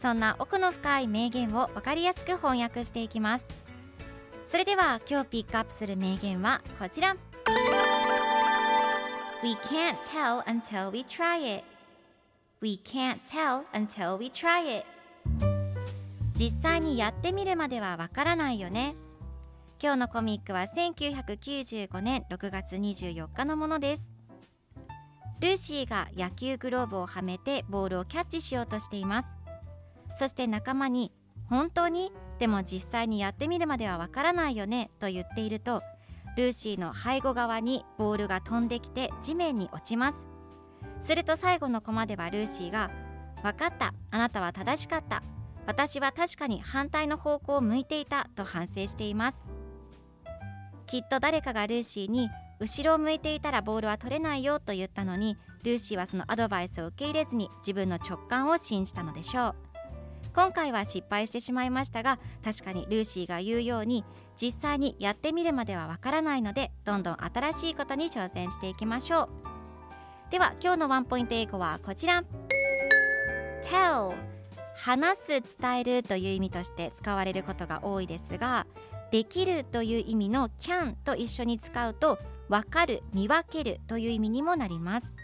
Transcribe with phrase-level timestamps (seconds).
[0.00, 3.48] そんな奥の深い名言を分かりやすく翻訳していきます。
[4.46, 7.16] それでは今日ピックアップする名言はこちら。
[9.42, 11.64] We can't tell until we try it.
[12.60, 14.86] We can't tell until we try it.
[16.34, 18.94] 実際にやってみるまではわからないよね。
[19.82, 24.12] 今日のコミックは1995年6月24日のものです。
[25.40, 29.36] ルーシーが野球グローブをはめてボールをキャッチしようとしています。
[30.16, 31.12] そして仲間に
[31.48, 32.10] 本当に？
[32.38, 34.90] でも実際にやってみるまではわからないよね？
[34.98, 35.82] と言っていると
[36.36, 40.26] ルーシーの背後側にボールが飛んできて地面に落ちます。
[41.00, 42.90] すると最後のコマではルーシーが
[43.42, 45.22] 分かったあなたは正しかった。
[45.66, 49.46] 私は確かに反対の方向を向いていたと反省しています。
[50.86, 59.54] きっと誰かがルーシーに後ろを向いていたらボールは取れないよと言ったのにルーシーはそのアドバイスを受け入れずに自分の直感を信じたのでしょう。
[60.36, 64.04] 今回は失敗してしまいましたが確かにルーシーが言うように
[64.40, 69.28] 実際にやってみるまではわからないのでどんどん新しいことに挑戦していきましょう。
[70.30, 72.22] では今日のワンポイント英語はこちら。
[73.62, 74.14] Tell
[74.74, 78.66] 話す伝えるという意味として使われることが多いですが
[79.10, 82.18] できるという意味の can と一緒に使うと
[82.50, 85.16] 分かる見分けるという意味にもなります。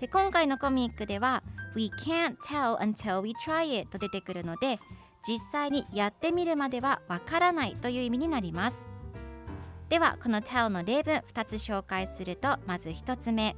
[0.00, 1.42] で今回のコミックでは
[1.74, 4.78] We can't tell until we try it と出てくるので
[5.26, 8.86] 実際にやってみるまではわからないという意味になります
[9.88, 13.56] ではこの tell の例文2つ紹介するとまず1つ目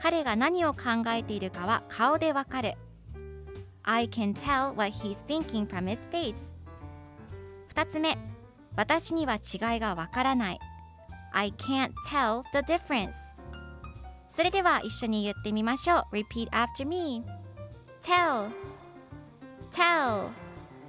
[0.00, 2.74] 彼が何を考えているかは顔でわかる
[3.84, 6.52] I can tell what he's thinking from his face
[7.74, 8.16] 2つ目
[8.76, 10.60] 私には違いがわからない
[11.32, 13.12] I can't tell the difference
[14.32, 17.22] それでは一緒に言ってみましょう Repeat after me
[18.00, 18.48] Tell
[19.70, 20.30] Tell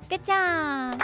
[0.09, 0.97] Good job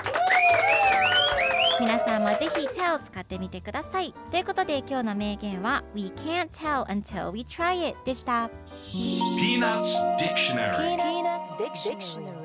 [1.82, 8.50] 皆さんもぜひ Tell を使ってみてくださいということで今日の名言は We can't tell until we try it でした
[9.38, 12.39] Peanuts Dictionary Peanuts Dictionary.